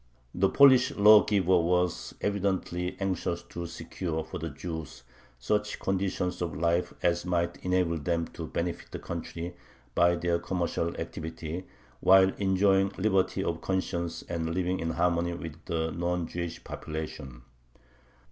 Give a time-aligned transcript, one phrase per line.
[0.33, 5.03] The Polish lawgiver was evidently anxious to secure for the Jews
[5.37, 9.55] such conditions of life as might enable them to benefit the country
[9.93, 11.65] by their commercial activity,
[11.99, 17.43] while enjoying liberty of conscience and living in harmony with the non Jewish population.